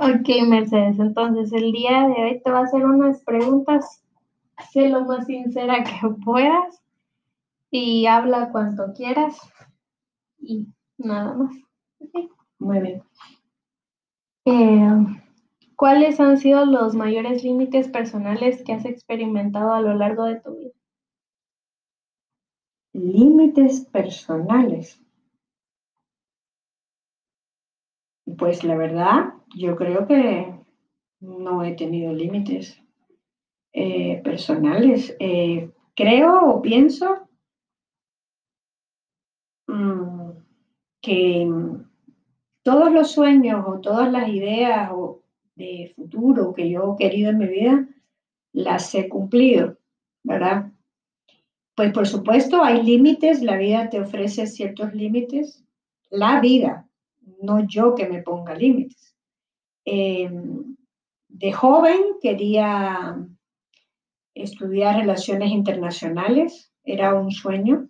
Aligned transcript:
Ok, 0.00 0.28
Mercedes, 0.48 0.98
entonces 0.98 1.52
el 1.52 1.72
día 1.72 2.08
de 2.08 2.22
hoy 2.22 2.40
te 2.42 2.50
voy 2.50 2.60
a 2.60 2.64
hacer 2.64 2.84
unas 2.84 3.22
preguntas, 3.24 4.02
sé 4.72 4.88
lo 4.88 5.04
más 5.04 5.26
sincera 5.26 5.84
que 5.84 6.08
puedas 6.24 6.82
y 7.70 8.06
habla 8.06 8.50
cuanto 8.50 8.92
quieras 8.94 9.38
y 10.38 10.66
nada 10.98 11.34
más. 11.34 11.54
Muy 12.58 12.80
bien. 12.80 13.02
Eh, 14.44 15.18
¿Cuáles 15.76 16.20
han 16.20 16.38
sido 16.38 16.64
los 16.64 16.94
mayores 16.94 17.44
límites 17.44 17.88
personales 17.88 18.62
que 18.64 18.72
has 18.72 18.84
experimentado 18.84 19.72
a 19.72 19.80
lo 19.80 19.94
largo 19.94 20.24
de 20.24 20.40
tu 20.40 20.56
vida? 20.56 20.72
Límites 22.94 23.80
personales. 23.86 25.00
Pues 28.38 28.64
la 28.64 28.76
verdad, 28.76 29.34
yo 29.54 29.76
creo 29.76 30.06
que 30.06 30.54
no 31.20 31.64
he 31.64 31.74
tenido 31.74 32.12
límites 32.12 32.80
eh, 33.72 34.20
personales. 34.22 35.16
Eh, 35.18 35.70
creo 35.94 36.50
o 36.50 36.62
pienso 36.62 37.28
mm, 39.66 40.30
que 41.00 41.50
todos 42.62 42.92
los 42.92 43.10
sueños 43.10 43.64
o 43.66 43.80
todas 43.80 44.10
las 44.10 44.28
ideas 44.28 44.90
de 45.56 45.92
futuro 45.96 46.52
que 46.54 46.70
yo 46.70 46.94
he 46.94 47.02
querido 47.02 47.30
en 47.30 47.38
mi 47.38 47.48
vida, 47.48 47.88
las 48.52 48.94
he 48.94 49.08
cumplido, 49.08 49.78
¿verdad? 50.22 50.72
Pues 51.74 51.92
por 51.92 52.06
supuesto 52.06 52.62
hay 52.62 52.82
límites, 52.82 53.42
la 53.42 53.56
vida 53.56 53.88
te 53.88 54.00
ofrece 54.00 54.46
ciertos 54.46 54.94
límites, 54.94 55.64
la 56.10 56.40
vida, 56.40 56.88
no 57.42 57.66
yo 57.66 57.94
que 57.94 58.08
me 58.08 58.22
ponga 58.22 58.54
límites. 58.54 59.16
Em, 59.84 60.76
de 61.28 61.52
joven 61.52 62.00
quería 62.20 63.16
estudiar 64.34 64.96
relaciones 64.96 65.50
internacionales, 65.50 66.72
era 66.84 67.14
un 67.14 67.30
sueño. 67.30 67.88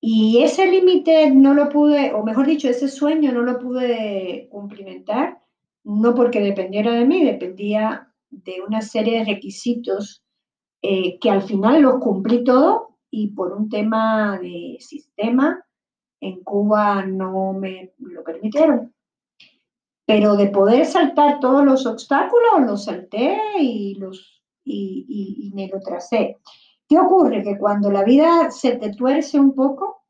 Y 0.00 0.42
ese 0.42 0.70
límite 0.70 1.30
no 1.30 1.54
lo 1.54 1.68
pude, 1.68 2.12
o 2.12 2.22
mejor 2.22 2.46
dicho, 2.46 2.68
ese 2.68 2.88
sueño 2.88 3.32
no 3.32 3.42
lo 3.42 3.58
pude 3.58 4.48
cumplimentar, 4.50 5.40
no 5.84 6.14
porque 6.14 6.40
dependiera 6.40 6.92
de 6.92 7.04
mí, 7.04 7.24
dependía 7.24 8.12
de 8.30 8.60
una 8.66 8.80
serie 8.80 9.18
de 9.18 9.24
requisitos 9.24 10.22
eh, 10.82 11.18
que 11.18 11.30
al 11.30 11.42
final 11.42 11.82
los 11.82 11.98
cumplí 11.98 12.44
todo 12.44 12.98
y 13.10 13.28
por 13.28 13.52
un 13.52 13.68
tema 13.68 14.38
de 14.38 14.76
sistema 14.78 15.64
en 16.20 16.42
Cuba 16.42 17.04
no 17.04 17.52
me 17.52 17.92
lo 17.98 18.22
permitieron. 18.24 18.94
Pero 20.06 20.36
de 20.36 20.48
poder 20.48 20.86
saltar 20.86 21.38
todos 21.38 21.64
los 21.64 21.86
obstáculos, 21.86 22.62
los 22.66 22.84
salté 22.84 23.38
y, 23.60 23.94
los, 23.96 24.42
y, 24.64 25.52
me 25.54 25.68
lo 25.68 25.80
tracé. 25.80 26.38
¿Qué 26.88 26.98
ocurre? 26.98 27.42
Que 27.42 27.58
cuando 27.58 27.90
la 27.90 28.04
vida 28.04 28.50
se 28.50 28.76
te 28.76 28.94
tuerce 28.94 29.38
un 29.38 29.54
poco, 29.54 30.04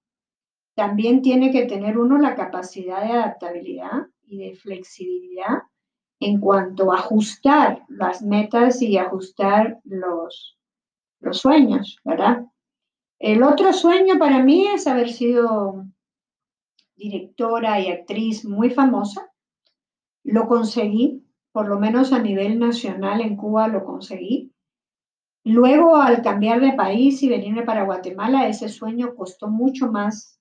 también 0.77 1.23
tiene 1.23 1.51
que 1.51 1.67
tener 1.67 1.99
uno 1.99 2.19
la 2.19 2.37
capacidad 2.37 3.03
de 3.03 3.13
adaptabilidad 3.13 4.07
y 4.25 4.39
de 4.39 4.55
flexibilidad 4.55 5.63
en 6.21 6.41
cuanto 6.41 6.93
a 6.93 6.99
ajustar 6.99 7.85
las 7.89 8.23
metas 8.23 8.81
y 8.81 8.97
ajustar 8.97 9.81
los, 9.85 10.57
los 11.21 11.39
sueños, 11.39 11.99
¿verdad? 12.05 12.45
El 13.19 13.43
otro 13.43 13.73
sueño 13.73 14.19
para 14.19 14.43
mí 14.43 14.69
es 14.69 14.87
haber 14.87 15.11
sido 15.11 15.85
directora 16.99 17.81
y 17.81 17.89
actriz 17.89 18.45
muy 18.45 18.71
famosa. 18.71 19.31
Lo 20.25 20.47
conseguí, 20.47 21.25
por 21.53 21.69
lo 21.69 21.79
menos 21.79 22.13
a 22.13 22.19
nivel 22.19 22.59
nacional 22.59 23.21
en 23.21 23.37
Cuba 23.37 23.69
lo 23.69 23.85
conseguí. 23.85 24.53
Luego, 25.45 25.97
al 25.97 26.21
cambiar 26.23 26.61
de 26.61 26.73
país 26.73 27.23
y 27.23 27.29
venirme 27.29 27.63
para 27.63 27.85
Guatemala, 27.85 28.49
ese 28.49 28.69
sueño 28.69 29.15
costó 29.15 29.49
mucho 29.49 29.91
más 29.91 30.39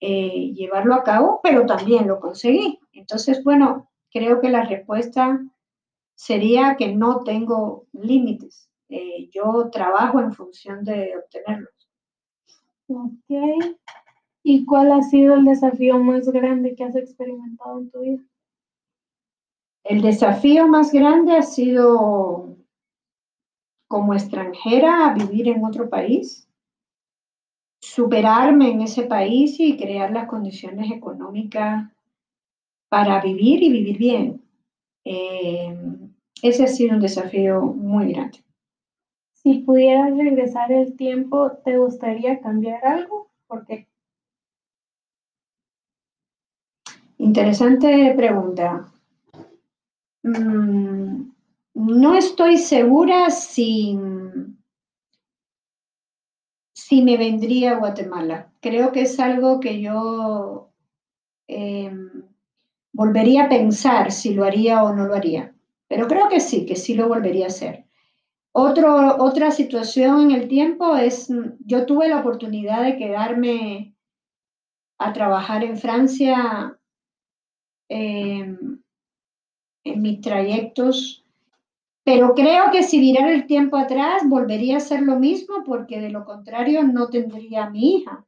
eh, 0.00 0.52
llevarlo 0.52 0.94
a 0.94 1.02
cabo, 1.02 1.40
pero 1.42 1.64
también 1.64 2.06
lo 2.06 2.20
conseguí. 2.20 2.78
Entonces, 2.92 3.42
bueno, 3.42 3.88
creo 4.10 4.40
que 4.40 4.50
la 4.50 4.64
respuesta 4.64 5.40
sería 6.14 6.76
que 6.76 6.94
no 6.94 7.22
tengo 7.22 7.86
límites. 7.92 8.68
Eh, 8.88 9.30
yo 9.30 9.70
trabajo 9.70 10.20
en 10.20 10.32
función 10.32 10.84
de 10.84 11.14
obtenerlos. 11.16 11.72
Ok. 12.88 13.78
¿Y 14.50 14.64
cuál 14.64 14.92
ha 14.92 15.02
sido 15.02 15.34
el 15.34 15.44
desafío 15.44 15.98
más 15.98 16.26
grande 16.26 16.74
que 16.74 16.82
has 16.82 16.96
experimentado 16.96 17.80
en 17.80 17.90
tu 17.90 18.00
vida? 18.00 18.22
El 19.84 20.00
desafío 20.00 20.66
más 20.66 20.90
grande 20.90 21.36
ha 21.36 21.42
sido 21.42 22.56
como 23.86 24.14
extranjera 24.14 25.12
vivir 25.12 25.48
en 25.48 25.62
otro 25.62 25.90
país, 25.90 26.48
superarme 27.82 28.70
en 28.70 28.80
ese 28.80 29.02
país 29.02 29.60
y 29.60 29.76
crear 29.76 30.12
las 30.12 30.26
condiciones 30.26 30.90
económicas 30.92 31.92
para 32.88 33.20
vivir 33.20 33.62
y 33.62 33.70
vivir 33.70 33.98
bien. 33.98 34.42
Eh, 35.04 35.76
ese 36.40 36.64
ha 36.64 36.68
sido 36.68 36.94
un 36.94 37.02
desafío 37.02 37.60
muy 37.60 38.14
grande. 38.14 38.42
Si 39.34 39.58
pudieras 39.58 40.16
regresar 40.16 40.72
el 40.72 40.96
tiempo, 40.96 41.52
¿te 41.66 41.76
gustaría 41.76 42.40
cambiar 42.40 42.82
algo? 42.86 43.28
¿Por 43.46 43.66
qué? 43.66 43.86
Interesante 47.18 48.14
pregunta. 48.16 48.92
Mm, 50.22 51.32
no 51.74 52.14
estoy 52.14 52.58
segura 52.58 53.30
si, 53.30 53.98
si 56.72 57.02
me 57.02 57.16
vendría 57.16 57.72
a 57.72 57.78
Guatemala. 57.78 58.52
Creo 58.60 58.92
que 58.92 59.02
es 59.02 59.18
algo 59.18 59.58
que 59.58 59.80
yo 59.80 60.70
em, 61.48 62.22
volvería 62.92 63.44
a 63.44 63.48
pensar 63.48 64.12
si 64.12 64.34
lo 64.34 64.44
haría 64.44 64.84
o 64.84 64.94
no 64.94 65.06
lo 65.06 65.14
haría. 65.14 65.52
Pero 65.88 66.06
creo 66.06 66.28
que 66.28 66.38
sí, 66.38 66.66
que 66.66 66.76
sí 66.76 66.94
lo 66.94 67.08
volvería 67.08 67.46
a 67.46 67.48
hacer. 67.48 67.84
Otro, 68.52 69.16
otra 69.18 69.50
situación 69.50 70.20
en 70.20 70.30
el 70.30 70.48
tiempo 70.48 70.96
es, 70.96 71.28
yo 71.60 71.84
tuve 71.84 72.08
la 72.08 72.20
oportunidad 72.20 72.84
de 72.84 72.96
quedarme 72.96 73.94
a 74.98 75.12
trabajar 75.12 75.64
en 75.64 75.76
Francia 75.76 76.77
Em, 77.88 78.80
en 79.84 80.02
mis 80.02 80.20
trayectos, 80.20 81.24
pero 82.04 82.34
creo 82.34 82.70
que 82.70 82.82
si 82.82 82.98
mirara 82.98 83.32
el 83.32 83.46
tiempo 83.46 83.76
atrás 83.76 84.22
volvería 84.26 84.78
a 84.78 84.80
ser 84.80 85.02
lo 85.02 85.18
mismo 85.18 85.62
porque 85.64 86.00
de 86.00 86.10
lo 86.10 86.24
contrario 86.24 86.82
no 86.82 87.08
tendría 87.08 87.64
a 87.64 87.70
mi 87.70 87.96
hija. 87.96 88.26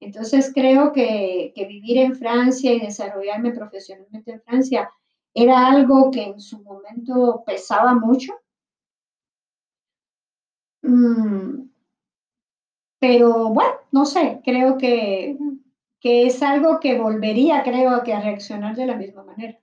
Entonces 0.00 0.52
creo 0.54 0.92
que, 0.92 1.52
que 1.54 1.66
vivir 1.66 1.98
en 1.98 2.16
Francia 2.16 2.72
y 2.72 2.80
desarrollarme 2.80 3.52
profesionalmente 3.52 4.32
en 4.32 4.42
Francia 4.42 4.90
era 5.34 5.66
algo 5.68 6.10
que 6.10 6.22
en 6.22 6.40
su 6.40 6.62
momento 6.62 7.42
pesaba 7.46 7.94
mucho. 7.94 8.32
Mm, 10.82 11.68
pero 12.98 13.50
bueno, 13.50 13.74
no 13.92 14.04
sé, 14.04 14.40
creo 14.44 14.78
que 14.78 15.36
que 16.06 16.24
es 16.24 16.40
algo 16.40 16.78
que 16.78 17.00
volvería, 17.00 17.64
creo, 17.64 18.04
que 18.04 18.14
a 18.14 18.20
reaccionar 18.20 18.76
de 18.76 18.86
la 18.86 18.94
misma 18.94 19.24
manera. 19.24 19.58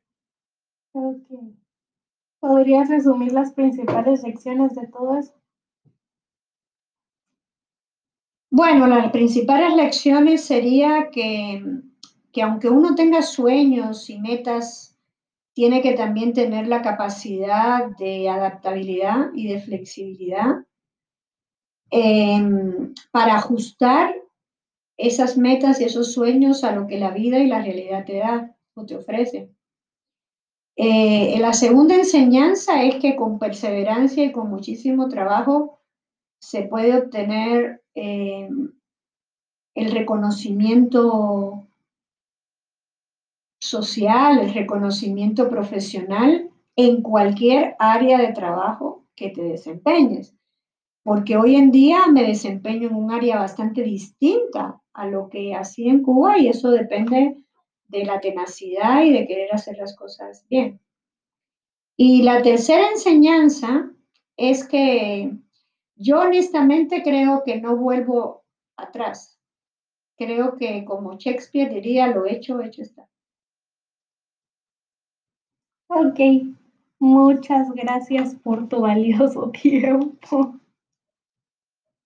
¿Podrías 2.41 2.89
resumir 2.89 3.31
las 3.31 3.53
principales 3.53 4.23
lecciones 4.23 4.75
de 4.75 4.85
todo 4.87 5.19
eso? 5.19 5.33
Bueno, 8.51 8.87
las 8.87 9.09
principales 9.13 9.73
lecciones 9.73 10.43
sería 10.43 11.11
que, 11.11 11.63
que 12.33 12.41
aunque 12.41 12.69
uno 12.69 12.93
tenga 12.93 13.21
sueños 13.21 14.09
y 14.09 14.19
metas, 14.19 14.99
tiene 15.53 15.81
que 15.81 15.93
también 15.93 16.33
tener 16.33 16.67
la 16.67 16.81
capacidad 16.81 17.85
de 17.97 18.27
adaptabilidad 18.27 19.31
y 19.33 19.47
de 19.47 19.61
flexibilidad 19.61 20.65
em, 21.89 22.93
para 23.11 23.35
ajustar 23.35 24.22
esas 24.97 25.37
metas 25.37 25.81
y 25.81 25.85
esos 25.85 26.13
sueños 26.13 26.63
a 26.63 26.71
lo 26.71 26.87
que 26.87 26.99
la 26.99 27.11
vida 27.11 27.39
y 27.39 27.47
la 27.47 27.61
realidad 27.61 28.05
te 28.05 28.17
da 28.17 28.55
o 28.75 28.85
te 28.85 28.95
ofrece. 28.95 29.49
Eh, 30.75 31.37
la 31.39 31.53
segunda 31.53 31.95
enseñanza 31.95 32.83
es 32.83 32.95
que 32.95 33.15
con 33.15 33.37
perseverancia 33.37 34.23
y 34.23 34.31
con 34.31 34.49
muchísimo 34.49 35.07
trabajo 35.07 35.79
se 36.39 36.63
puede 36.63 36.97
obtener 36.97 37.83
eh, 37.95 38.49
el 39.75 39.91
reconocimiento 39.91 41.67
social, 43.61 44.39
el 44.39 44.53
reconocimiento 44.53 45.49
profesional 45.49 46.49
en 46.75 47.01
cualquier 47.01 47.75
área 47.79 48.17
de 48.17 48.33
trabajo 48.33 49.05
que 49.15 49.29
te 49.29 49.43
desempeñes. 49.43 50.35
Porque 51.03 51.37
hoy 51.37 51.55
en 51.55 51.71
día 51.71 52.07
me 52.11 52.23
desempeño 52.23 52.87
en 52.87 52.95
un 52.95 53.11
área 53.11 53.37
bastante 53.39 53.83
distinta 53.83 54.81
a 54.93 55.07
lo 55.07 55.29
que 55.29 55.55
hacía 55.55 55.91
en 55.91 56.03
Cuba 56.03 56.37
y 56.37 56.47
eso 56.47 56.69
depende 56.71 57.37
de 57.87 58.05
la 58.05 58.19
tenacidad 58.19 59.03
y 59.03 59.11
de 59.13 59.27
querer 59.27 59.53
hacer 59.53 59.77
las 59.77 59.95
cosas 59.95 60.45
bien. 60.49 60.79
Y 61.95 62.23
la 62.23 62.41
tercera 62.41 62.89
enseñanza 62.89 63.91
es 64.35 64.67
que 64.67 65.31
yo 65.95 66.21
honestamente 66.21 67.03
creo 67.03 67.43
que 67.45 67.61
no 67.61 67.75
vuelvo 67.77 68.43
atrás. 68.77 69.37
Creo 70.17 70.57
que 70.57 70.85
como 70.85 71.17
Shakespeare 71.17 71.69
diría, 71.69 72.07
lo 72.07 72.25
hecho, 72.25 72.61
hecho 72.61 72.81
está. 72.81 73.07
Ok, 75.87 76.19
muchas 76.97 77.69
gracias 77.71 78.35
por 78.35 78.67
tu 78.67 78.81
valioso 78.81 79.51
tiempo. 79.61 80.59